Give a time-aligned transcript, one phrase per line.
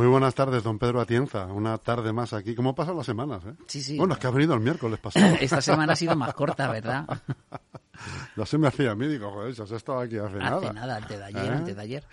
[0.00, 1.44] Muy buenas tardes, don Pedro Atienza.
[1.44, 2.54] Una tarde más aquí.
[2.54, 3.44] ¿Cómo pasan las semanas?
[3.44, 3.52] Eh?
[3.66, 3.98] Sí, sí.
[3.98, 5.36] Bueno, es que ha venido el miércoles pasado.
[5.38, 7.06] Esta semana ha sido más corta, ¿verdad?
[8.34, 10.56] ya se me hacía a mí, digo, joder, se has estado aquí hace, nada.
[10.56, 11.48] Hace nada, antes de ayer, ¿Eh?
[11.54, 12.04] antes de ayer.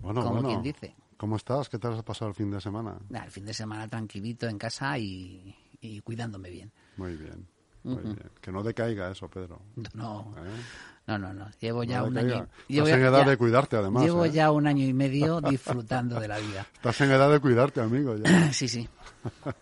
[0.00, 0.48] Bueno, Como bueno.
[0.48, 0.96] quien dice.
[1.18, 1.68] ¿Cómo estás?
[1.68, 2.96] ¿Qué tal has pasado el fin de semana?
[3.10, 6.72] Nah, el fin de semana tranquilito en casa y, y cuidándome bien.
[6.96, 7.46] Muy bien,
[7.84, 8.30] muy bien.
[8.40, 9.60] Que no decaiga eso, Pedro.
[9.92, 10.62] No, ¿eh?
[11.06, 11.48] No, no, no.
[11.60, 12.48] Llevo ya un año.
[12.66, 14.04] Llevo Estás en ya- edad ya- de cuidarte, además.
[14.04, 14.30] Llevo ¿eh?
[14.32, 16.66] ya un año y medio disfrutando de la vida.
[16.74, 18.16] Estás en edad de cuidarte, amigo.
[18.16, 18.50] Ya.
[18.52, 18.88] Sí, sí.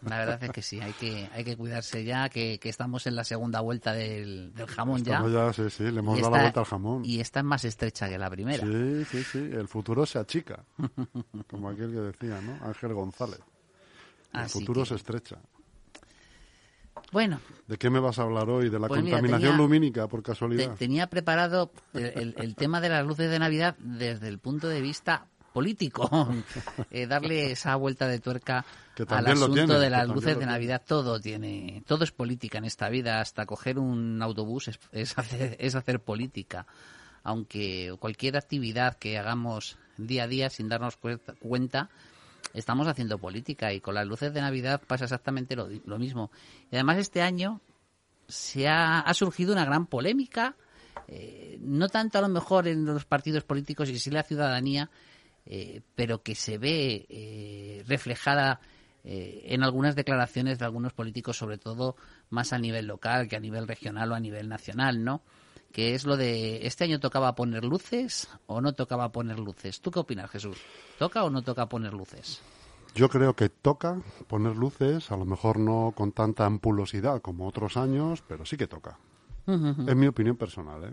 [0.07, 3.17] La verdad es que sí, hay que, hay que cuidarse ya, que, que estamos en
[3.17, 5.15] la segunda vuelta del, del jamón ya.
[5.17, 7.03] Estamos ya, sí, sí, le hemos dado la vuelta al jamón.
[7.05, 8.63] Y esta es más estrecha que la primera.
[8.67, 9.39] Sí, sí, sí.
[9.39, 10.65] El futuro se achica.
[11.51, 12.63] Como aquel que decía, ¿no?
[12.67, 13.41] Ángel González.
[14.35, 15.39] El Así futuro que- se estrecha.
[17.15, 18.69] Bueno, ¿De qué me vas a hablar hoy?
[18.71, 20.75] ¿De la Pues mira, contaminación tenía- lumínica, por te- casualidad?
[20.75, 24.81] tenía preparado el, el- el tema de las luces de Navidad desde el punto de
[24.83, 26.11] vista político.
[26.91, 28.65] Eh, darle esa vuelta de tuerca
[29.09, 30.45] al asunto tiene, de las luces de.
[30.47, 30.83] Navidad.
[30.87, 33.21] Todo tiene, todo es política en esta vida.
[33.21, 36.67] Hasta coger un autobús es, es hacer, es hacer política.
[37.23, 41.89] Aunque cualquier actividad que hagamos día a día sin darnos cuenta,
[42.53, 46.31] estamos haciendo política y con las luces de Navidad pasa exactamente lo, lo mismo.
[46.71, 47.61] Y además este año
[48.29, 50.57] se ha, ha surgido una gran polémica,
[51.09, 54.91] eh, no tanto a lo mejor en los partidos políticos y sí la ciudadanía,
[55.47, 58.61] eh, pero que se ve eh, reflejada
[59.05, 61.97] eh, en algunas declaraciones de algunos políticos, sobre todo
[62.31, 65.21] más a nivel local que a nivel regional o a nivel nacional, ¿no?
[65.75, 69.81] Que es lo de, ¿este año tocaba poner luces o no tocaba poner luces?
[69.81, 70.57] ¿Tú qué opinas, Jesús?
[71.01, 72.41] ¿Toca o no toca poner luces?
[72.95, 77.77] Yo creo que toca poner luces, a lo mejor no con tanta ampulosidad como otros
[77.77, 79.01] años, pero sí que toca.
[79.49, 80.93] Es mi opinión personal, ¿eh?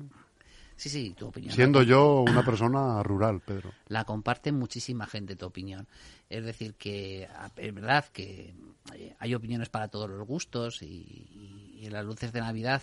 [0.76, 1.54] Sí, sí, tu opinión.
[1.54, 3.72] Siendo yo una persona rural, Pedro.
[3.88, 5.88] la comparte muchísima gente tu opinión.
[6.28, 8.56] Es decir, que es verdad que
[8.96, 12.82] eh, hay opiniones para todos los gustos y, las luces de Navidad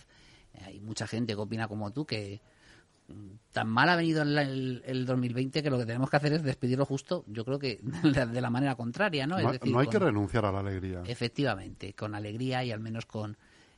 [0.64, 2.40] hay mucha gente que opina como tú que
[3.08, 6.32] mm, tan mal ha venido el, el- el 2020 que lo que tenemos que hacer
[6.34, 9.36] es despedirlo justo, yo creo que de, de la manera contraria, ¿no?
[9.36, 11.02] No, es hay- decir, no hay que renunciar a la alegría.
[11.06, 13.36] Efectivamente, con alegría y al menos con,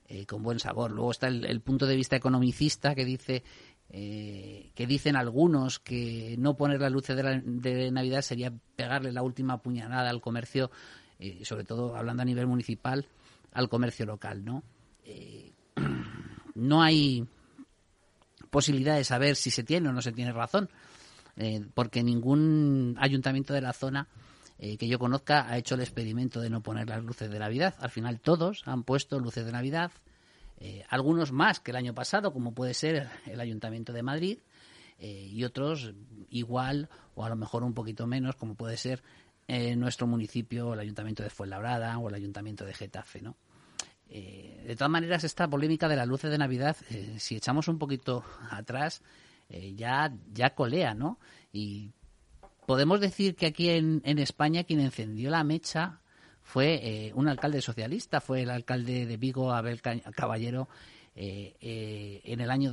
[0.08, 0.90] eh, con buen sabor.
[0.90, 3.42] Luego está el, el punto de vista economicista que dice
[3.92, 9.10] eh, que dicen algunos que no poner las luces de, la- de Navidad sería pegarle
[9.12, 10.70] la última puñalada al comercio,
[11.18, 13.06] eh, sobre todo hablando a nivel municipal,
[13.52, 14.62] al comercio local, ¿no?
[16.54, 17.26] No hay
[18.50, 20.68] posibilidad de saber si se tiene o no se tiene razón,
[21.36, 24.08] eh, porque ningún ayuntamiento de la zona
[24.58, 27.74] eh, que yo conozca ha hecho el experimento de no poner las luces de Navidad.
[27.78, 29.92] Al final todos han puesto luces de Navidad,
[30.58, 34.38] eh, algunos más que el año pasado, como puede ser el Ayuntamiento de Madrid,
[35.02, 35.94] y otros
[36.28, 39.02] igual o a lo mejor un poquito menos, como puede ser
[39.48, 43.34] nuestro municipio, el Ayuntamiento de Fuenlabrada o el Ayuntamiento de Getafe, ¿no?
[44.12, 47.78] Eh, de todas maneras, esta polémica de las luces de Navidad, eh, si echamos un
[47.78, 49.02] poquito atrás,
[49.48, 51.18] eh, ya, ya colea, ¿no?
[51.52, 51.92] Y
[52.66, 56.00] podemos decir que aquí en, en España quien encendió la mecha
[56.42, 60.68] fue eh, un alcalde socialista, fue el alcalde de Vigo, Abel Ca- Caballero,
[61.14, 62.70] en el año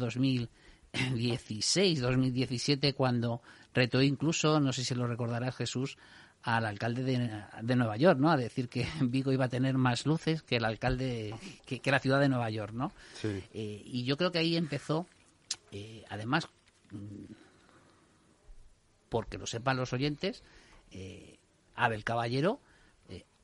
[0.93, 3.41] 2016, 2017, cuando
[3.73, 5.97] retó incluso, no sé si lo recordarás Jesús,
[6.47, 8.31] al alcalde de, de Nueva York, ¿no?
[8.31, 11.35] A decir que Vigo iba a tener más luces que el alcalde,
[11.65, 12.93] que, que la ciudad de Nueva York, ¿no?
[13.15, 13.43] Sí.
[13.53, 15.07] Eh, y yo creo que ahí empezó,
[15.73, 16.47] eh, además,
[16.91, 17.33] mm,
[19.09, 20.41] porque lo sepan los oyentes,
[20.91, 21.37] eh,
[21.75, 22.61] Abel Caballero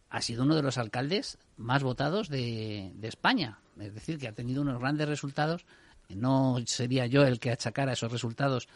[0.09, 3.57] ha sido uno de los alcaldes más votados de, de España.
[3.79, 5.65] Es decir, que ha tenido unos grandes resultados.
[6.07, 8.69] No sería yo el que achacara esos resultados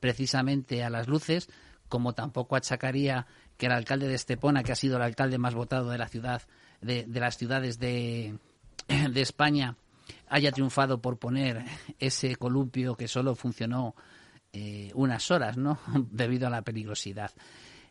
[0.00, 1.48] precisamente a las luces,
[1.90, 3.26] como tampoco achacaría
[3.58, 6.40] que el alcalde de Estepona, que ha sido el alcalde más votado de la ciudad,
[6.80, 8.38] de, de las ciudades de,
[8.88, 9.76] de España,
[10.28, 11.64] haya triunfado por poner
[11.98, 13.94] ese columpio que solo funcionó
[14.52, 15.78] eh, unas horas, ¿no?
[16.10, 17.32] Debido a la peligrosidad.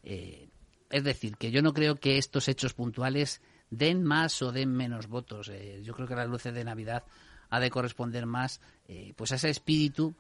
[0.03, 0.49] Eh,
[0.89, 5.07] es decir, que yo no creo que estos hechos puntuales den más o den menos
[5.07, 5.49] votos.
[5.49, 7.03] Eh, yo creo que las luces de Navidad
[7.51, 8.61] ha de corresponder más
[9.15, 10.15] pues a ese espíritu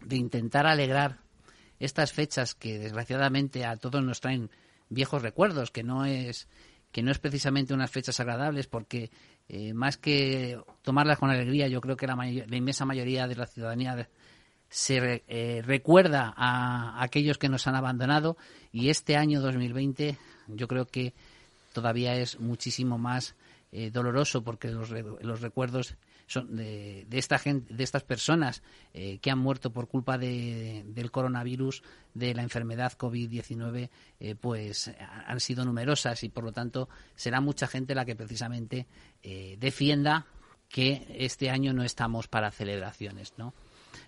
[0.00, 1.18] de intentar alegrar
[1.80, 4.50] estas fechas que desgraciadamente a todos nos traen
[4.88, 6.48] viejos recuerdos, que no es
[6.92, 9.10] que no es precisamente unas fechas agradables porque
[9.50, 13.46] eh, más que tomarlas con alegría, yo creo que la, la inmensa mayoría de la
[13.46, 14.08] ciudadanía
[14.70, 18.38] se re- eh, recuerda a aquellos que nos han abandonado
[18.72, 20.16] y este año 2020
[20.48, 21.12] yo creo que
[21.74, 23.34] todavía es muchísimo más
[23.70, 25.94] eh, doloroso porque los, los recuerdos
[26.28, 31.10] son de, esta gente, de estas personas eh, que han muerto por culpa de, del
[31.10, 31.82] coronavirus,
[32.12, 33.88] de la enfermedad COVID-19,
[34.20, 34.92] eh, pues
[35.26, 38.86] han sido numerosas y por lo tanto será mucha gente la que precisamente
[39.58, 40.26] defienda
[40.68, 43.54] que este año no estamos para celebraciones, ¿no?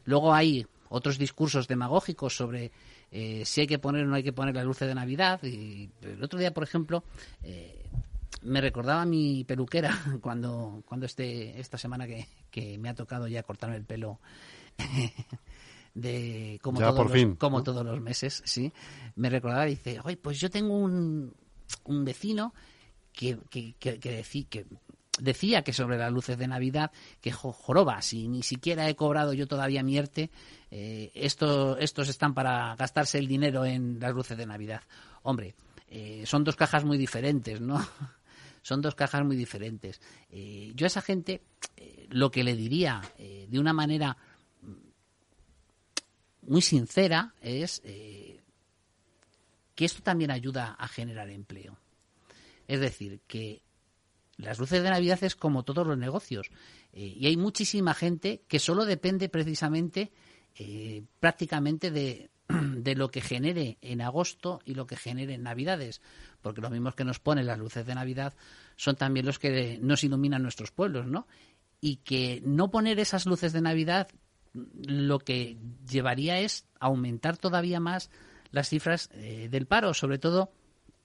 [0.05, 2.71] Luego hay otros discursos demagógicos sobre
[3.11, 5.43] si hay que poner o no hay que poner la luz de Navidad.
[5.43, 7.03] Y el otro día, por ejemplo,
[8.43, 13.29] me recordaba a mi peluquera cuando, cuando este, esta semana que, que me ha tocado
[13.29, 14.21] ya cortarme el pelo
[15.95, 18.73] de como, todos, los, como todos los meses, sí,
[19.17, 21.35] me recordaba y dice, oye, pues yo tengo un,
[21.85, 22.55] un vecino
[23.13, 24.67] que, que, que, que,
[25.19, 26.91] decía que sobre las luces de Navidad,
[27.21, 30.31] que joroba, si ni siquiera he cobrado yo todavía mi ERTE,
[30.71, 34.83] eh, estos, estos están para gastarse el dinero en las luces de Navidad.
[35.23, 35.55] Hombre,
[35.89, 37.85] eh, son dos cajas muy diferentes, ¿no?
[38.63, 40.01] son dos cajas muy diferentes.
[40.31, 41.43] Eh, yo a esa gente
[41.77, 44.17] eh, lo que le diría eh, de una manera
[46.43, 51.79] muy sincera es que esto también ayuda a generar empleo.
[52.67, 53.63] Es decir, que
[54.37, 56.51] las luces de Navidad es como todos los negocios
[56.93, 60.13] y hay muchísima gente que solo depende precisamente
[61.21, 62.31] prácticamente de,
[62.77, 66.01] de lo que genere en agosto y lo que genere en Navidades,
[66.43, 68.35] porque los mismos que nos ponen las luces de Navidad
[68.77, 71.27] son también los que nos iluminan nuestros pueblos, ¿no?
[71.81, 74.09] Y que no poner esas luces de Navidad
[74.53, 75.59] lo que
[75.89, 78.11] llevaría es aumentar todavía más
[78.51, 80.53] las cifras eh, del paro, sobre todo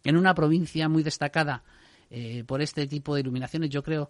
[0.04, 1.64] en una provincia muy destacada
[2.10, 3.70] eh, por este tipo de iluminaciones.
[3.70, 4.10] Yo creo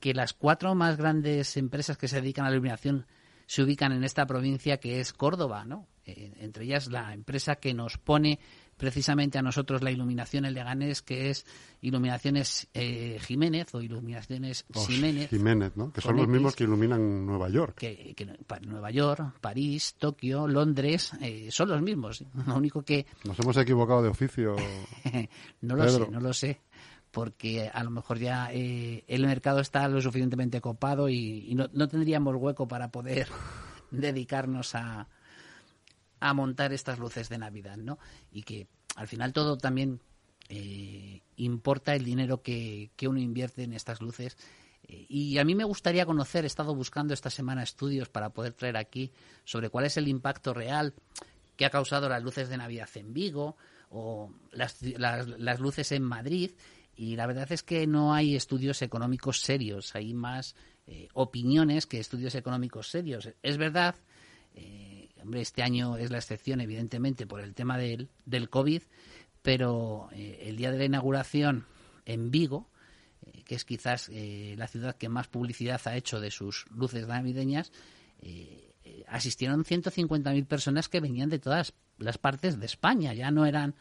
[0.00, 3.06] que las cuatro más grandes empresas que se dedican a la iluminación
[3.46, 5.86] se ubican en esta provincia que es Córdoba, ¿no?
[6.04, 8.38] Eh, entre ellas la empresa que nos pone
[8.76, 11.46] precisamente a nosotros la iluminación en Leganés, que es
[11.80, 15.30] Iluminaciones eh, Jiménez o Iluminaciones Jiménez.
[15.30, 15.92] Jiménez, ¿no?
[15.92, 17.76] Que son los mismos que iluminan Nueva York.
[17.76, 18.14] Que,
[18.62, 22.24] Nueva York, París, Tokio, Londres, eh, son los mismos.
[22.46, 23.06] Lo único que...
[23.24, 24.56] Nos hemos equivocado de oficio.
[25.62, 26.60] no lo sé, no lo sé
[27.16, 31.88] porque a lo mejor ya eh, el mercado está lo suficientemente copado y, no, no,
[31.88, 33.28] tendríamos hueco para poder
[33.90, 35.08] dedicarnos a,
[36.20, 37.98] a montar estas luces de Navidad, ¿no?
[38.30, 40.02] Y que al final todo también
[40.50, 44.36] eh, importa el dinero que, uno invierte en estas luces.
[44.86, 48.52] Eh, y a mí me gustaría conocer, he estado buscando esta semana estudios para poder
[48.52, 49.10] traer aquí
[49.46, 50.92] sobre cuál es el impacto real
[51.56, 53.56] que ha causado las luces de Navidad en Vigo
[53.88, 56.50] o las, las luces en Madrid
[56.96, 60.56] y la verdad es que no hay estudios económicos serios, hay más
[60.86, 63.28] eh, opiniones que estudios económicos serios.
[63.42, 63.96] Es verdad,
[64.54, 68.82] eh, hombre, este año es la excepción, evidentemente, por el tema del, del COVID,
[69.42, 71.66] pero eh, el día de la inauguración
[72.06, 72.70] en Vigo,
[73.44, 77.72] que es quizás la ciudad que más publicidad ha hecho de sus luces navideñas,
[79.08, 83.74] asistieron 150.000 personas que venían de todas las partes de España, ya no eran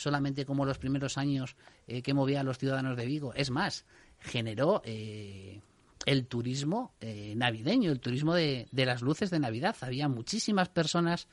[0.00, 1.56] solamente como los primeros años
[1.86, 3.34] eh, que movía a los ciudadanos de Vigo.
[3.34, 3.84] Es más,
[4.18, 5.60] generó eh,
[6.06, 9.76] el turismo eh, navideño, el turismo de, las luces de Navidad.
[9.82, 11.28] Había muchísimas personas,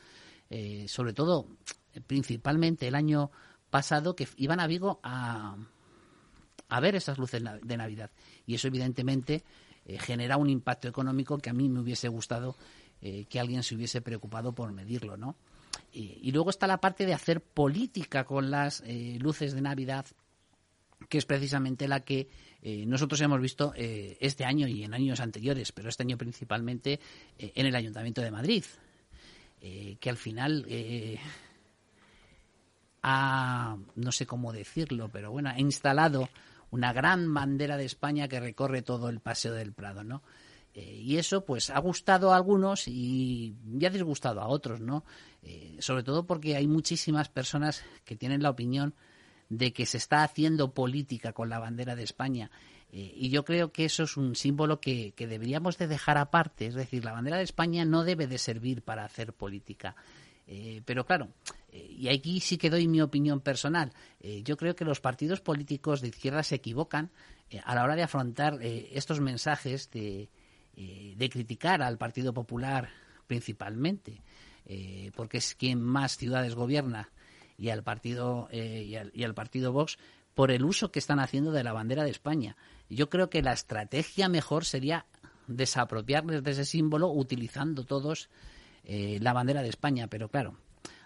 [0.87, 1.47] sobre todo,
[2.07, 3.31] principalmente el año
[3.69, 5.55] pasado, que iban a Vigo a,
[6.67, 8.11] a ver esas luces de Navidad.
[8.45, 9.43] Y eso, evidentemente,
[9.85, 12.57] genera un impacto económico que a mí me hubiese gustado
[12.99, 15.35] que alguien se hubiese preocupado por medirlo, ¿no?
[15.91, 20.05] Y, luego está la parte de hacer política con las eh, luces de Navidad,
[21.09, 22.29] que es precisamente la que
[22.61, 26.99] eh, nosotros hemos visto eh, este año y en años anteriores, pero este año principalmente
[27.37, 28.63] en el Ayuntamiento de Madrid,
[29.59, 30.65] que al final
[33.03, 36.29] ha, no sé cómo decirlo, pero bueno, ha instalado
[36.71, 40.21] una gran bandera de España que recorre todo el Paseo del Prado, ¿no?
[40.77, 45.03] Eh, y eso pues ha gustado a algunos y ha disgustado a otros, ¿no?
[45.41, 48.93] Eh, sobre todo porque hay muchísimas personas que tienen la opinión
[49.49, 52.51] de que se está haciendo política con la bandera de España.
[52.91, 56.67] Eh, y yo creo que eso es un símbolo que, deberíamos de dejar aparte.
[56.67, 59.95] Es decir, la bandera de España no debe de servir para hacer política.
[60.85, 61.29] pero claro,
[61.73, 63.91] y aquí sí que doy mi opinión personal.
[64.43, 67.09] yo creo que los partidos políticos de izquierda se equivocan
[67.65, 70.29] a la hora de afrontar estos mensajes de,
[70.79, 72.89] eh, de criticar al Partido Popular
[73.25, 74.21] principalmente,
[74.67, 77.09] eh, porque es quien más ciudades gobierna,
[77.57, 79.97] y al partido eh, y, al, partido Vox
[80.35, 82.57] por el uso que están haciendo de la bandera de España.
[82.91, 85.07] Yo creo que la estrategia mejor sería
[85.47, 88.29] desapropiarles de ese símbolo utilizando todos
[88.85, 90.55] la bandera de España, pero claro,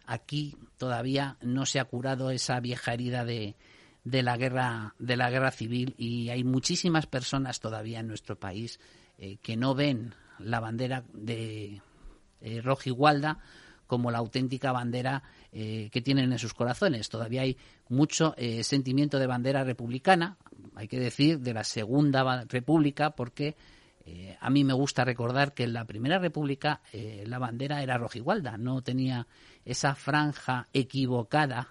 [0.06, 3.56] aquí todavía no se ha curado esa vieja herida de,
[4.04, 8.80] de la guerra de la guerra civil y hay muchísimas personas todavía en nuestro país
[9.22, 11.80] eh, que no ven la bandera de
[12.42, 12.64] eh,
[13.86, 17.08] como la auténtica bandera eh, que tienen en sus corazones.
[17.08, 17.56] Todavía hay
[17.88, 20.38] mucho eh, sentimiento de bandera republicana,
[20.74, 23.56] hay que decir, de la Segunda República, porque
[24.40, 26.82] a mí me gusta recordar que en la Primera República
[27.26, 29.28] la bandera era rojigualda, no tenía
[29.64, 31.68] esa franja equivocada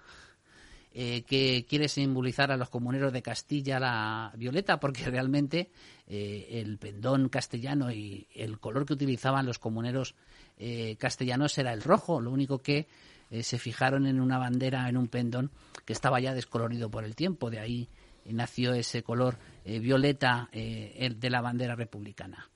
[0.93, 5.69] eh, que quiere simbolizar a los comuneros de Castilla la violeta, porque realmente
[6.05, 10.15] eh, el pendón castellano y el color que utilizaban los comuneros
[10.57, 12.87] eh, castellanos era el rojo, lo único que
[13.43, 15.51] se fijaron en una bandera, en un pendón
[15.85, 17.87] que estaba ya descolorido por el tiempo, de ahí
[18.25, 22.49] nació ese color violeta de la bandera republicana.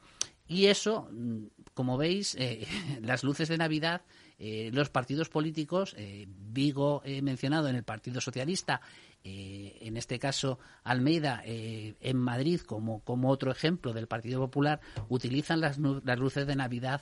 [0.50, 2.38] Y eso, mm, como veis,
[3.02, 4.02] las luces de Navidad
[4.38, 8.82] eh, los partidos políticos, eh, Vigo he mencionado en el Partido Socialista,
[9.24, 15.62] eh, en este caso Almeida en Madrid como, como otro ejemplo del Partido Popular, utilizan
[15.62, 17.02] las, las luces de Navidad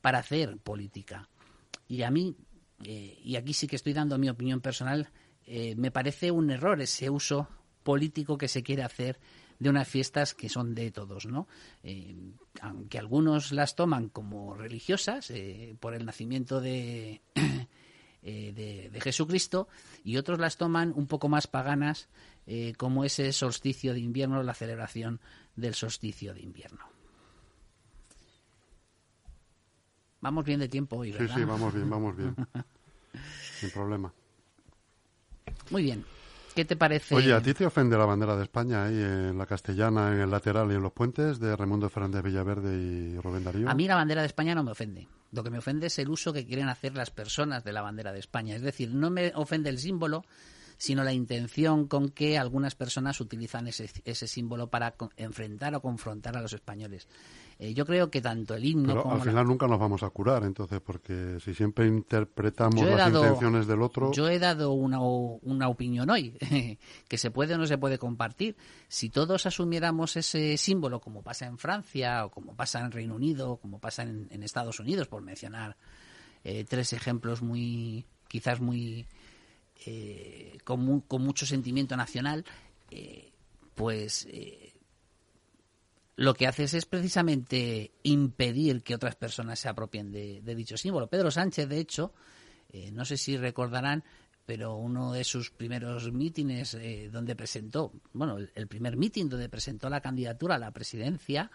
[0.00, 1.28] para hacer política.
[1.88, 2.36] Y a mí,
[2.82, 5.10] y aquí sí que estoy dando mi opinión personal,
[5.46, 7.48] me parece un error ese uso
[7.82, 9.18] político que se quiere hacer
[9.58, 11.46] de unas fiestas que son de todos, ¿no?
[11.82, 12.14] Eh,
[12.60, 17.20] aunque algunos las toman como religiosas eh, por el nacimiento de,
[18.22, 19.68] eh, de, Jesucristo
[20.04, 22.08] y otros las toman un poco más paganas
[22.76, 25.18] como ese solsticio de invierno, la celebración
[25.56, 26.84] del solsticio de invierno.
[30.20, 31.34] Vamos bien de tiempo hoy, ¿verdad?
[31.34, 32.36] Sí, sí, vamos bien, vamos bien.
[33.60, 34.12] Sin problema.
[35.70, 36.04] Muy bien.
[36.54, 37.14] ¿Qué te parece?
[37.14, 40.30] Oye, ¿a ti te ofende la bandera de España ahí en la castellana, en el
[40.30, 43.68] lateral y en los puentes de Raimundo Fernández Villaverde y Rubén Darío?
[43.68, 45.08] A mí la bandera de España no me ofende.
[45.32, 48.12] Lo que me ofende es el uso que quieren hacer las personas de la bandera
[48.12, 48.54] de España.
[48.54, 50.24] Es decir, no me ofende el símbolo,
[50.76, 56.36] sino la intención con que algunas personas utilizan ese, ese símbolo para enfrentar o confrontar
[56.36, 57.08] a los españoles.
[57.58, 60.42] Eh, yo creo que tanto el himno Pero al final nunca nos vamos a curar,
[60.44, 64.12] entonces, porque si siempre interpretamos las intenciones del otro...
[64.12, 66.36] Yo he dado una, una opinión hoy,
[67.08, 68.56] que se puede o no se puede compartir.
[68.88, 73.52] Si todos asumiéramos ese símbolo, como pasa en Francia, o como pasa en Reino Unido,
[73.52, 75.76] o como pasa en, Estados Unidos, por mencionar
[76.42, 79.06] eh, tres ejemplos muy, quizás muy...
[79.86, 82.44] Eh, con, con, mucho sentimiento nacional,
[83.74, 84.26] pues
[86.16, 91.08] lo que haces es precisamente impedir que otras personas se apropien de, dicho símbolo.
[91.08, 92.12] Pedro Sánchez, de hecho,
[92.70, 94.04] eh, no sé si recordarán,
[94.46, 99.88] pero uno de sus primeros mítines eh, donde presentó, bueno, el, primer mítin donde presentó
[99.88, 101.50] la candidatura a la presidencia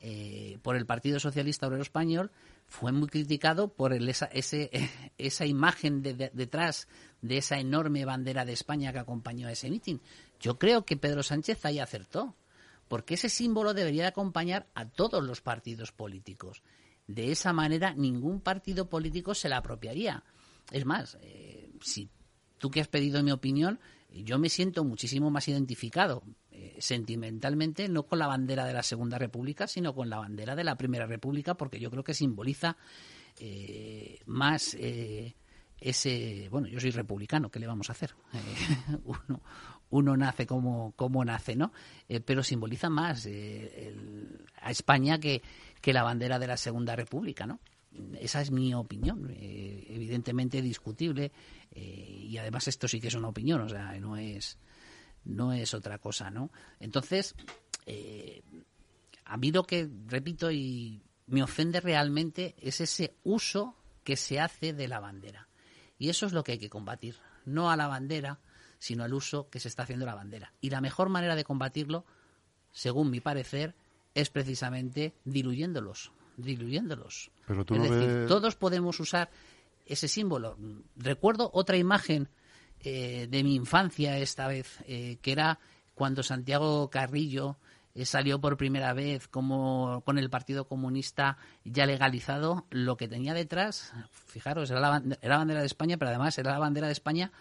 [0.00, 2.32] eh, por el Partido Socialista Obrero Español,
[2.66, 4.70] fue muy criticado por esa, ese,
[5.18, 6.86] esa imagen detrás
[7.22, 10.00] de esa enorme bandera de España que acompañó a ese mitin.
[10.40, 12.36] Yo creo que Pedro Sánchez ahí acertó
[12.88, 16.62] porque ese símbolo debería de acompañar a todos los partidos políticos.
[17.06, 20.24] De esa manera, ningún partido político se la apropiaría.
[20.70, 22.10] Es más, eh, si
[22.58, 28.02] tú que has pedido mi opinión, yo me siento muchísimo más identificado eh, sentimentalmente, no
[28.02, 31.54] con la bandera de la Segunda República, sino con la bandera de la Primera República,
[31.54, 32.76] porque yo creo que simboliza
[33.38, 34.76] eh, más
[35.82, 36.48] ese.
[36.50, 38.14] Bueno, yo soy republicano, ¿qué le vamos a hacer?
[39.04, 39.42] uno,
[39.92, 41.72] uno nace como, como nace, ¿no?
[42.08, 43.94] Eh, pero simboliza más eh,
[44.60, 45.42] a España que,
[45.80, 47.60] que la bandera de la Segunda República, ¿no?
[48.18, 51.30] Esa es mi opinión, eh, evidentemente discutible,
[51.74, 54.56] y además esto sí que es una opinión, o sea, no es,
[55.24, 56.50] no es otra cosa, ¿no?
[56.80, 57.34] Entonces,
[59.26, 64.72] a mí lo que, repito, y me ofende realmente es ese uso que se hace
[64.72, 65.48] de la bandera.
[66.02, 68.40] Y eso es lo que hay que combatir, no a la bandera,
[68.80, 70.52] sino al uso que se está haciendo de la bandera.
[70.60, 72.04] Y la mejor manera de combatirlo,
[72.72, 73.76] según mi parecer,
[74.12, 77.30] es precisamente diluyéndolos, diluyéndolos.
[77.46, 79.30] Pero es decir, todos podemos usar
[79.86, 80.58] ese símbolo.
[80.96, 82.28] Recuerdo otra imagen
[82.80, 85.60] eh, de mi infancia esta vez, eh, que era
[85.94, 87.58] cuando Santiago Carrillo
[87.94, 93.34] eh, salió por primera vez como con el Partido Comunista ya legalizado, lo que tenía
[93.34, 96.92] detrás, fijaros, era la, era la bandera de España, pero además era la bandera de
[96.94, 97.32] España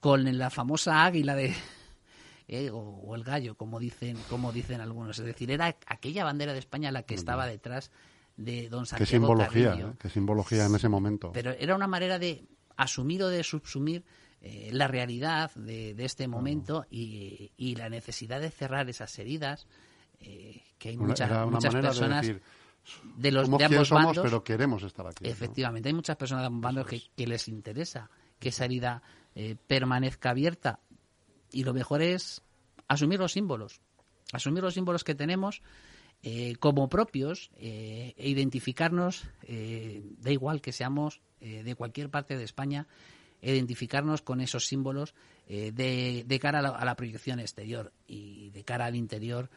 [0.00, 1.54] con la famosa águila de
[2.48, 5.18] eh, o, el gallo, como dicen, como dicen algunos.
[5.18, 7.90] Es decir, era aquella bandera de España la que estaba detrás
[8.36, 9.92] de don Santiago Qué simbología, ¿eh?
[9.98, 11.32] qué simbología en ese momento.
[11.32, 12.44] Pero era una manera de
[12.76, 14.04] asumir o de subsumir
[14.42, 19.66] eh, la realidad de, este momento y, la necesidad de cerrar esas heridas
[20.18, 22.30] que hay muchas, muchas personas
[23.16, 25.26] de, los de ambos somos, pero queremos estar aquí.
[25.26, 28.08] Efectivamente, hay muchas personas de ambos bandos que, que les interesa
[28.38, 29.02] que esa herida
[29.34, 30.80] eh, permanezca abierta.
[31.50, 32.42] Y lo mejor es
[32.88, 33.80] asumir los símbolos,
[34.32, 35.62] asumir los símbolos que tenemos
[36.24, 42.44] eh, como propios eh, e identificarnos, eh, da igual que seamos de cualquier parte de
[42.44, 42.86] España,
[43.42, 45.14] identificarnos con esos símbolos
[45.48, 49.50] de, de, cara a la, a la, proyección exterior y de cara al interior.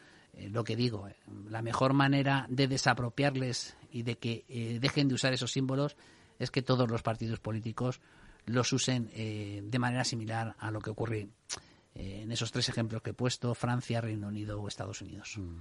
[0.50, 1.08] lo que digo,
[1.48, 5.96] la mejor manera de desapropiarles y de que dejen de usar esos símbolos
[6.38, 8.00] es que todos los partidos políticos
[8.44, 11.28] los usen de manera similar a lo que ocurre
[11.98, 15.38] eh, en esos tres ejemplos que he puesto, Francia, Reino Unido o Estados Unidos.
[15.38, 15.56] Mm.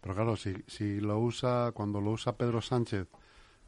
[0.00, 3.06] Pero claro, si, si lo usa, cuando lo usa Pedro Sánchez,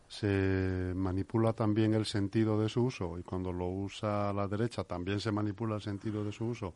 [0.09, 5.21] se manipula también el sentido de su uso y cuando lo usa la derecha también
[5.21, 6.75] se manipula el sentido de su uso,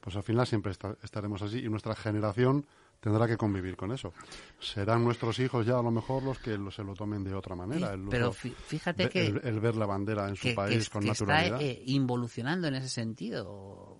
[0.00, 0.72] pues al final siempre
[1.02, 2.66] estaremos así y nuestra generación
[2.98, 4.12] tendrá que convivir con eso.
[4.60, 7.96] Serán nuestros hijos ya a lo mejor los que se lo tomen de otra manera.
[8.10, 9.26] pero fíjate que...
[9.26, 11.60] El, ver la bandera en su país con naturalidad.
[11.60, 13.98] Está eh, involucionando en ese sentido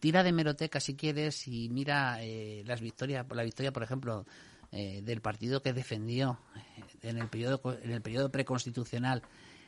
[0.00, 4.24] tira de meroteca si quieres y mira eh, las victorias, la victoria, por ejemplo,
[4.72, 9.22] eh, del partido que defendió eh, en el periodo en el periodo preconstitucional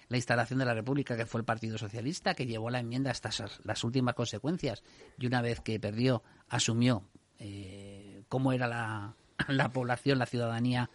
[0.09, 3.31] la instalación de la República, que fue el Partido Socialista, que llevó la enmienda hasta
[3.65, 4.83] las últimas consecuencias.
[5.19, 7.09] Y una vez que perdió asumió
[8.29, 9.17] cómo era la,
[9.49, 10.91] la, población, la ciudadanía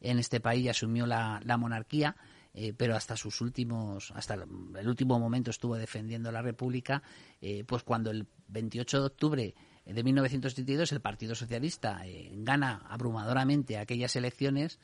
[0.00, 2.14] en este país y asumió la, la monarquía
[2.60, 7.04] eh, pero hasta sus últimos, hasta el último momento estuvo defendiendo la República,
[7.40, 9.54] eh, pues cuando el 28 de octubre
[9.92, 14.78] de 1972 el Partido Socialista eh, gana abrumadoramente aquellas elecciones,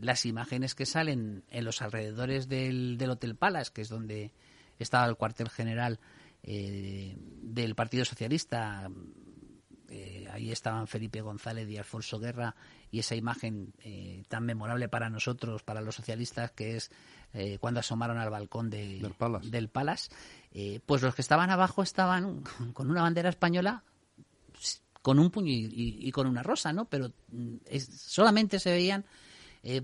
[0.00, 4.32] las imágenes que salen en los alrededores del, del Hotel Palace, que es donde
[4.78, 6.00] estaba el cuartel general
[6.42, 8.88] del Partido Socialista,
[9.88, 12.56] eh, ahí estaban Felipe González y Alfonso Guerra
[12.90, 16.90] y esa imagen eh, tan memorable para nosotros, para los socialistas, que es
[17.34, 20.10] eh, cuando asomaron al balcón del Palace,
[20.86, 23.84] pues los que estaban abajo estaban con una bandera española
[25.06, 26.86] con un puño y, con una rosa, ¿no?
[26.86, 27.58] Pero mm,
[27.96, 29.04] solamente se veían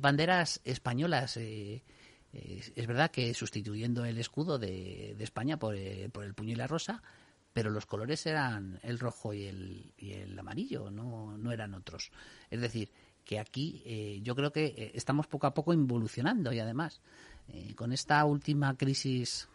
[0.00, 1.36] banderas españolas.
[1.36, 5.76] es verdad que sustituyendo el escudo de, España por,
[6.10, 7.04] por el puño y la rosa,
[7.52, 12.10] pero los colores eran el rojo y el, y el amarillo, no, no eran otros.
[12.50, 12.90] Es decir,
[13.24, 17.00] que aquí eh, yo creo que eh, estamos poco a poco involucionando y además
[17.48, 19.48] eh, con esta última crisis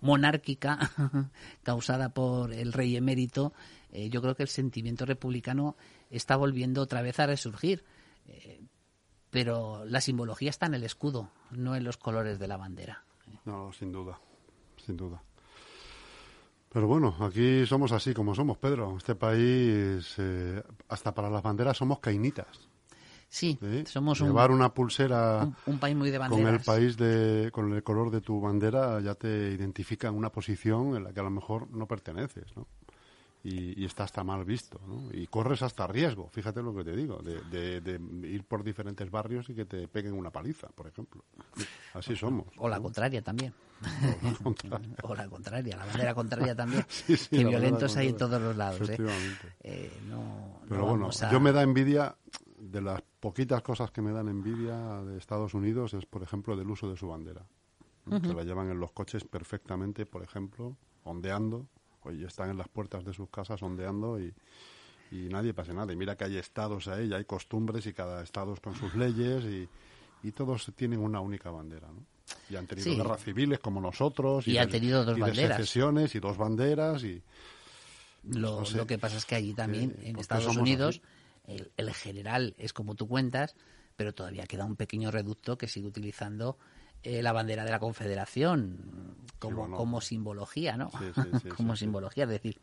[0.00, 0.90] monárquica
[1.62, 3.52] causada por el rey emérito,
[3.92, 5.76] yo creo que el sentimiento republicano
[6.10, 7.84] está volviendo otra vez a resurgir.
[9.30, 13.04] pero la simbología está en el escudo, no en los colores de la bandera.
[13.44, 14.18] No, sin duda,
[14.84, 15.22] sin duda.
[16.76, 18.98] Pero bueno, aquí somos así como somos, Pedro.
[18.98, 22.68] Este país, eh, hasta para las banderas somos cainitas.
[23.28, 26.44] Sí, somos Llevar una pulsera un, país muy de banderas.
[26.44, 30.30] con el país de, con el color de tu bandera ya te identifica en una
[30.30, 32.66] posición en la que a lo mejor no perteneces, ¿no?
[33.46, 35.08] y, está hasta mal visto, ¿no?
[35.12, 39.54] Y corres hasta riesgo, fíjate lo que te digo, de, ir por diferentes barrios y
[39.54, 41.24] que te peguen una paliza, por ejemplo.
[41.94, 42.46] Así somos.
[42.58, 43.52] O la contraria también.
[45.02, 46.84] O la contraria, la bandera contraria también.
[47.30, 48.88] que violentos hay en todos los lados.
[48.88, 48.96] ¿eh?
[49.62, 49.92] Eh,
[50.68, 52.16] Pero bueno, yo me da envidia,
[52.58, 56.70] de las poquitas cosas que me dan envidia de Estados Unidos es, por ejemplo, del
[56.70, 57.46] uso de su bandera.
[58.06, 61.66] Que la llevan en los coches perfectamente, por ejemplo, ondeando
[62.12, 64.32] y están en las puertas de sus casas ondeando y,
[65.10, 65.92] y nadie pasa nada.
[65.92, 69.44] Y mira que hay estados ahí, hay costumbres y cada estado es con sus leyes
[69.44, 69.68] y,
[70.22, 72.04] y todos tienen una única bandera, ¿no?
[72.50, 74.46] Y han tenido guerras civiles como nosotros.
[74.48, 75.56] Y, han tenido dos banderas.
[75.56, 77.22] secesiones y dos banderas y...
[78.28, 81.00] Lo, lo, que pasa es que allí también, en Estados Unidos,
[81.46, 83.54] el, el, general es como tú cuentas,
[83.96, 86.58] pero todavía queda un pequeño reducto que sigue utilizando
[87.02, 90.90] eh, la bandera de la Confederación como, como simbología, ¿no?
[91.56, 92.60] como simbología, es decir,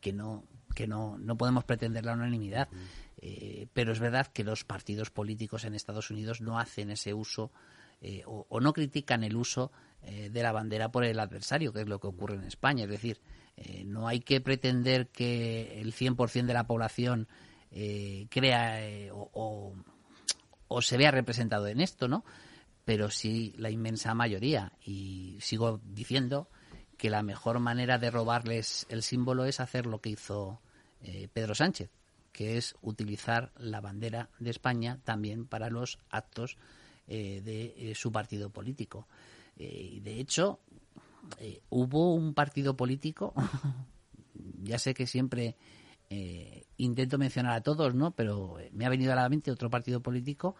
[0.00, 0.44] que no
[0.74, 2.68] que no, no podemos pretender la unanimidad.
[3.16, 7.50] Eh, pero es verdad que los partidos políticos en Estados Unidos no hacen ese uso
[8.02, 9.72] eh, o, no critican el uso
[10.02, 12.84] de la bandera por el adversario, que es lo que ocurre en España.
[12.84, 13.20] Es decir,
[13.86, 17.26] no hay que pretender que el 100% de la población
[18.30, 19.74] crea o,
[20.68, 22.24] o, se vea representado en esto, ¿no?
[22.86, 24.72] pero sí la inmensa mayoría.
[24.80, 26.48] Y sigo diciendo
[26.96, 30.60] que la mejor manera de robarles el símbolo es hacer lo que hizo
[31.02, 31.90] eh, Pedro Sánchez,
[32.30, 36.58] que es utilizar la bandera de España también para los actos
[37.08, 39.08] eh, de eh, su partido político.
[39.56, 40.60] de hecho,
[41.70, 43.34] hubo un partido político,
[44.62, 45.56] ya sé que siempre
[46.76, 48.12] intento mencionar a todos, ¿no?
[48.12, 50.56] Pero me ha venido a la mente otro partido político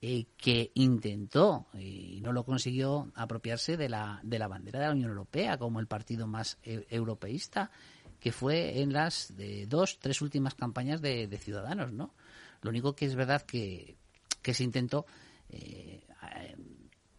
[0.00, 4.92] eh, que intentó y no lo consiguió apropiarse de la, de la bandera de la
[4.92, 7.72] Unión Europea como el partido más e, europeísta
[8.20, 9.34] que fue en las
[9.66, 12.14] dos, tres últimas campañas de, Ciudadanos, ¿no?
[12.62, 13.96] Lo único que es verdad que,
[14.42, 15.06] que se intentó,
[15.50, 16.04] eh,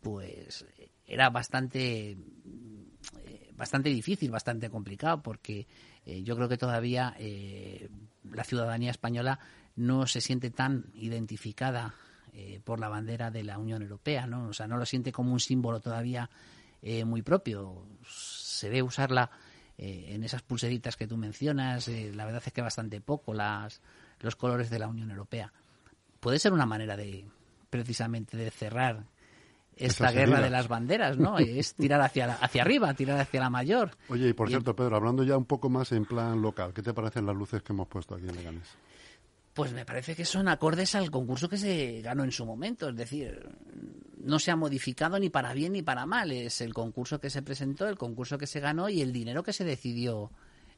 [0.01, 0.65] pues
[1.05, 2.17] era bastante eh,
[3.59, 5.67] bastante difícil, bastante complicado, porque
[6.05, 7.15] eh, yo creo que todavía
[8.31, 9.39] la ciudadanía española
[9.75, 11.93] no se siente tan identificada
[12.63, 14.47] por la bandera de la Unión Europea, ¿no?
[14.47, 16.29] O sea, no lo siente como un símbolo todavía
[17.05, 17.85] muy propio.
[18.07, 19.29] Se ve usarla
[19.81, 23.79] eh, en esas pulseritas que tú mencionas, eh, la verdad es que bastante poco las,
[24.19, 25.53] los colores de la Unión Europea.
[26.19, 27.25] Puede ser una manera de,
[27.69, 29.05] precisamente, de cerrar
[29.79, 31.39] esta guerra de las banderas, ¿no?
[31.39, 33.91] es tirar hacia, hacia arriba, tirar hacia la mayor.
[34.09, 36.93] Oye, y por cierto, Pedro, hablando ya un poco más en plan local, ¿qué te
[36.93, 38.67] parecen las luces que hemos puesto aquí en Leganés?
[39.53, 42.95] Pues me parece que son acordes al concurso que se ganó en su momento, es
[42.95, 43.49] decir,
[44.17, 47.41] no se ha modificado ni para bien ni para mal, es el concurso que se
[47.41, 50.31] presentó, el concurso que se ganó y el dinero que se decidió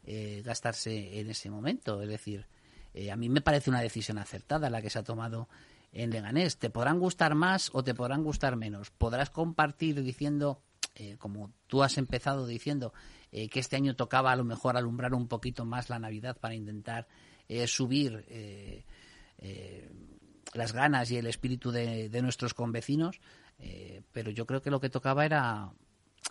[0.06, 2.48] eh, gastarse en ese momento, es decir,
[2.94, 5.48] eh, a mí me parece una decisión acertada la que se ha tomado
[5.91, 6.58] en Leganés.
[6.58, 8.91] Te podrán gustar más o te podrán gustar menos.
[8.91, 10.62] Podrás compartir diciendo,
[10.95, 12.93] eh, como tú has empezado diciendo,
[13.32, 17.08] que este año tocaba a lo mejor alumbrar un poquito más la Navidad para intentar
[17.54, 18.86] eh, subir eh,
[19.39, 19.91] eh,
[20.54, 23.19] las ganas y el espíritu de, nuestros convecinos,
[24.13, 25.73] pero yo creo que lo que tocaba era,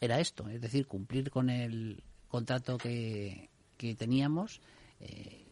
[0.01, 4.63] era esto, es decir, cumplir con el contrato que, que teníamos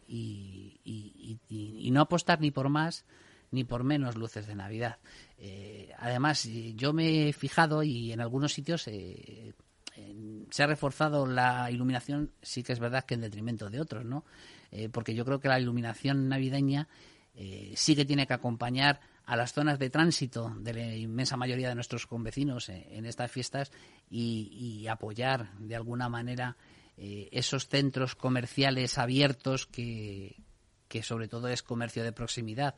[0.07, 0.79] y,
[1.91, 3.05] no apostar ni por más
[3.51, 4.97] ni por menos luces de Navidad.
[5.97, 8.87] además, yo me he fijado y en algunos sitios
[10.49, 14.25] se ha reforzado la iluminación, sí que es verdad que en detrimento de otros, ¿no?
[14.71, 16.87] Eh, porque yo creo que la iluminación navideña
[17.35, 21.69] eh, sí que tiene que acompañar a las zonas de tránsito de la inmensa mayoría
[21.69, 23.71] de nuestros convecinos eh, en estas fiestas
[24.09, 26.57] y, apoyar de alguna manera
[26.97, 30.35] esos centros comerciales abiertos que,
[30.89, 32.75] que sobre todo es comercio de proximidad.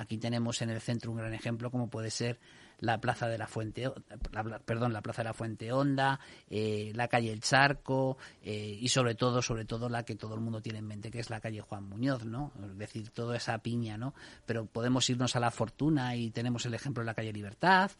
[0.00, 2.38] Aquí tenemos en el centro un gran ejemplo como puede ser
[2.80, 3.90] la plaza de la Fuente,
[4.64, 9.14] perdón, la plaza de la Fuente Honda, eh, la calle El Charco eh, y sobre
[9.14, 11.60] todo, sobre todo la que todo el mundo tiene en mente, que es la calle
[11.60, 12.52] Juan Muñoz, ¿no?
[12.64, 14.14] Es decir, toda esa piña, ¿no?
[14.46, 17.90] Pero podemos irnos a la Fortuna y tenemos el ejemplo de la calle Libertad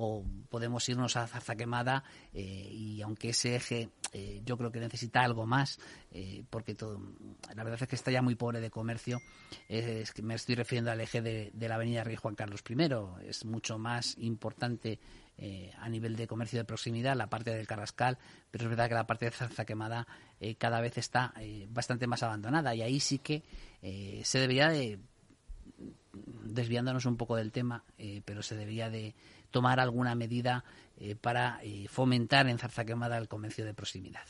[0.00, 3.90] o podemos irnos a Zarza Quemada eh, y aunque ese eje
[4.44, 5.78] yo creo que necesita algo más
[6.48, 6.98] porque todo
[7.54, 9.20] la verdad es que está ya muy pobre de comercio
[9.68, 13.28] es que me estoy refiriendo al eje de, de la avenida Rey Juan Carlos I
[13.28, 15.00] es mucho más importante
[15.40, 18.18] eh, a nivel de comercio de proximidad, la parte del Carrascal,
[18.50, 20.06] pero es verdad que la parte de Zarza Quemada
[20.40, 23.42] eh, cada vez está eh, bastante más abandonada y ahí sí que
[24.24, 24.98] se debería de,
[26.42, 27.84] desviándonos un poco del tema,
[28.24, 29.14] pero se debería de
[29.52, 30.64] tomar alguna medida
[31.20, 34.26] para fomentar en Zarza Quemada el comercio de proximidad.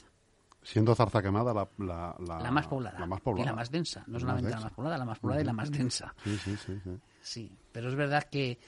[0.62, 4.04] Siendo Zarza Quemada la, la, más poblada, y la más densa.
[4.06, 6.14] No solamente la más poblada, la más poblada y la más densa.
[6.22, 6.78] Sí, sí, sí.
[6.84, 8.58] Sí, sí pero es verdad que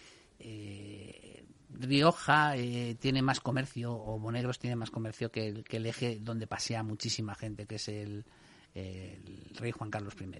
[0.40, 5.86] eh, Rioja eh, tiene más comercio, o Monegros tiene más comercio que el, que el
[5.86, 8.24] eje donde pasea muchísima gente, que es el,
[8.74, 10.30] rey Juan Carlos I.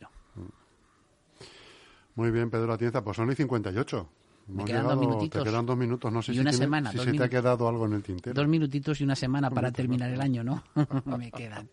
[2.15, 4.09] Muy bien, Pedro Atienza, pues son y 58.
[4.49, 5.43] Me quedan dos minutitos.
[5.43, 7.87] Te quedan dos minutos, no sé y si, una semana, si te ha quedado algo
[7.87, 8.35] en el tintero.
[8.35, 10.65] Dos minutitos y una semana para terminar el año, ¿no?
[11.05, 11.71] Me quedan.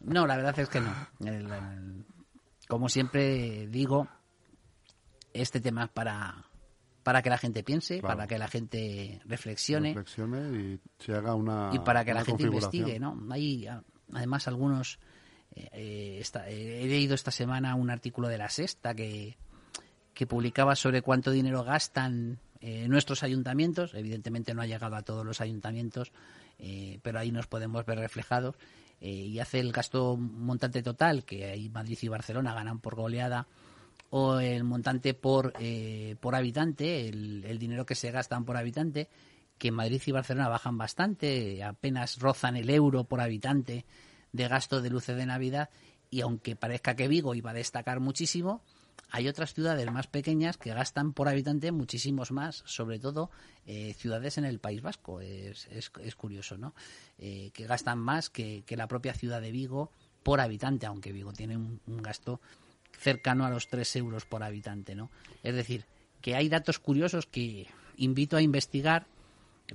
[0.00, 0.92] No, la verdad es que no.
[2.66, 4.08] como siempre digo,
[5.32, 6.47] este tema es para,
[7.08, 9.92] para que la gente piense, para que la gente reflexione.
[9.92, 11.70] y se haga una.
[11.72, 13.18] Y para que la gente investigue, ¿no?
[13.30, 13.66] Hay
[14.12, 14.98] además algunos.
[15.56, 19.38] Eh, eh, he leído esta semana un artículo de La Sexta que,
[20.12, 23.94] que publicaba sobre cuánto dinero gastan eh, nuestros ayuntamientos.
[23.94, 26.12] Evidentemente no ha llegado a todos los ayuntamientos,
[27.02, 28.54] pero ahí nos podemos ver reflejados.
[29.00, 33.46] y hace el gasto montante total, que ahí Madrid y Barcelona ganan por goleada
[34.10, 39.08] o el montante por, eh, por habitante, el, dinero que se gastan por habitante,
[39.58, 43.84] que en Madrid y Barcelona bajan bastante, apenas rozan el euro por habitante
[44.32, 45.70] de gasto de luces de Navidad,
[46.10, 48.62] y aunque parezca que Vigo iba a destacar muchísimo,
[49.10, 53.30] hay otras ciudades más pequeñas que gastan por habitante muchísimos más, sobre todo
[53.66, 55.20] eh, ciudades en el País Vasco.
[55.20, 56.74] Es, es, curioso, ¿no?
[57.18, 59.92] Eh, que gastan más que, que, la propia ciudad de Vigo
[60.22, 62.40] por habitante, aunque Vigo tiene un gasto
[62.98, 65.10] cercano a los 3 euros por habitante, ¿no?
[65.42, 65.86] Es decir,
[66.20, 69.06] que hay datos curiosos que invito a investigar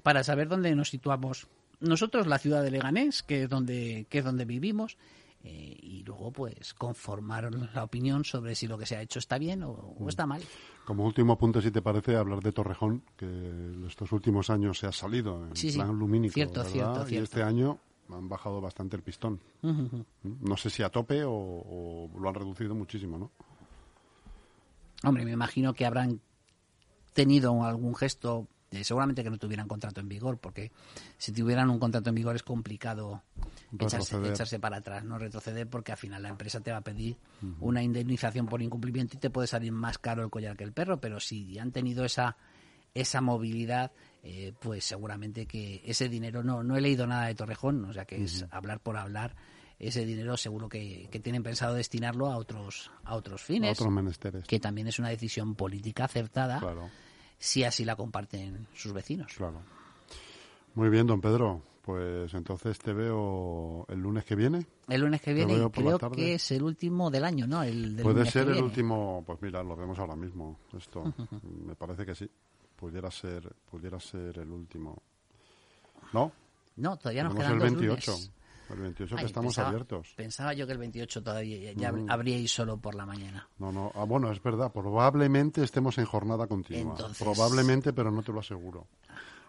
[0.03, 1.47] para saber dónde nos situamos
[1.79, 4.97] nosotros, la ciudad de Leganés, que es donde, que es donde vivimos,
[5.43, 9.38] eh, y luego pues conformar la opinión sobre si lo que se ha hecho está
[9.38, 10.41] bien o, está mal.
[10.86, 14.91] Como último punto, si te parece, hablar de Torrejón, que estos últimos años se ha
[14.93, 17.05] salido en plan lumínico, cierto, ¿verdad?
[17.05, 19.39] Cierto, Y este año han bajado bastante el pistón.
[19.61, 23.31] No sé si a tope o, lo han reducido muchísimo, ¿no?
[25.03, 26.21] Hombre, me imagino que habrán
[27.13, 30.71] tenido algún gesto, eh, seguramente que no tuvieran contrato en vigor, porque
[31.17, 33.21] si tuvieran un contrato en vigor es complicado
[33.77, 37.17] echarse, para atrás, no retroceder, porque al final la empresa te va a pedir
[37.59, 40.99] una indemnización por incumplimiento y te puede salir más caro el collar que el perro,
[41.01, 42.37] pero si han tenido esa
[42.93, 43.91] esa movilidad,
[44.23, 48.06] eh, pues seguramente que ese dinero, no, no he leído nada de Torrejón, o sea
[48.06, 49.36] que es hablar por hablar,
[49.79, 54.43] ese dinero seguro que, tienen pensado destinarlo a otros, a otros fines, otros menesteres.
[54.45, 56.62] que también es una decisión política acertada,
[57.38, 59.34] si así la comparten sus vecinos.
[59.36, 59.62] Claro.
[60.75, 61.62] Muy bien, don Pedro.
[61.84, 64.65] Pues entonces te veo el lunes que viene.
[64.88, 67.62] El lunes que viene, creo que es el último del año, ¿no?
[67.62, 70.60] El Puede ser el último, pues mira, lo vemos ahora mismo.
[70.77, 71.03] Esto,
[71.65, 72.29] me parece que sí
[72.83, 75.01] pudiera ser pudiera ser el último.
[76.11, 76.33] ¿No?
[76.75, 78.15] No, todavía nos quedan el 28.
[78.71, 80.13] El 28 que estamos abiertos.
[80.17, 82.11] Pensaba yo que el 28 todavía ya mm.
[82.11, 83.47] habríais solo por la mañana.
[83.57, 83.93] No, no.
[83.95, 84.69] Ah, bueno, es verdad.
[84.73, 86.97] Probablemente estemos en jornada continua.
[87.17, 88.87] Probablemente, pero no te lo aseguro.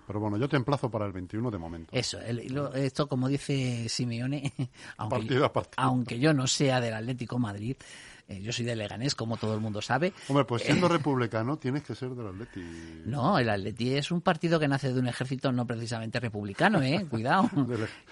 [0.07, 1.89] Pero bueno, yo te emplazo para el 21 de momento.
[1.93, 4.53] Eso, esto como dice Simeone,
[4.99, 7.77] aunque, aunque yo no sea del Atlético Madrid,
[8.27, 10.13] eh, yo soy de Leganés, como todo el mundo sabe.
[10.29, 12.63] Hombre, pues siendo republicano tienes que ser del Atleti.
[13.05, 17.07] No, el Atleti es un partido que nace de un ejército no precisamente republicano, ¿eh?
[17.11, 17.51] Cuidado.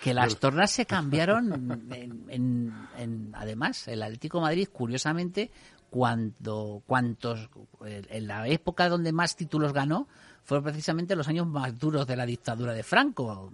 [0.02, 1.88] que las tornas se cambiaron.
[2.28, 5.50] En, además, el Atlético Madrid, curiosamente,
[5.88, 7.48] cuando, cuantos,
[7.82, 10.08] en la época donde más títulos ganó,
[10.42, 13.52] fue precisamente los años más duros de la dictadura de Franco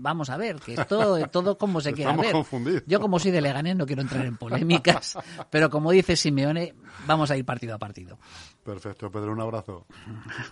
[0.00, 2.34] vamos a ver, que esto todo como se quiera ver.
[2.86, 5.18] Yo como soy de Leganés no quiero entrar en polémicas,
[5.50, 6.74] pero como dice Simeone,
[7.06, 8.18] vamos a ir partido a partido.
[8.64, 9.86] Perfecto, Pedro, un abrazo.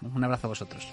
[0.03, 0.89] Un abrazo a vosotros.